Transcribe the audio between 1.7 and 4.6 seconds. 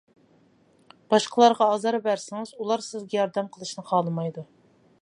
ئازار بەرسىڭىز، ئۇلار سىزگە ياردەم قىلىشنى خالىمايدۇ.